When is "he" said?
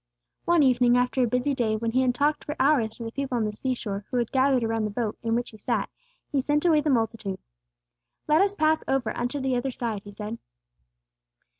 1.91-2.01, 5.51-5.59, 6.31-6.41, 10.01-10.11